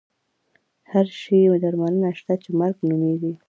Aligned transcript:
د 0.03 0.03
هر 0.91 1.05
شي 1.21 1.39
درملنه 1.63 2.09
شته 2.19 2.33
چې 2.43 2.49
مرګ 2.59 2.77
نومېږي. 2.89 3.33